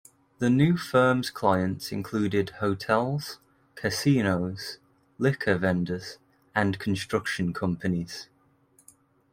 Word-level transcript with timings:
The 0.39 0.49
new 0.49 0.77
firm's 0.77 1.29
clients 1.29 1.91
included 1.91 2.49
hotels, 2.59 3.37
casinos, 3.75 4.79
liquor 5.19 5.59
vendors, 5.59 6.17
and 6.55 6.79
construction 6.79 7.53
companies. 7.53 8.27